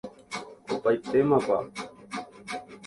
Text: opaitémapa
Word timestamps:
opaitémapa 0.73 1.57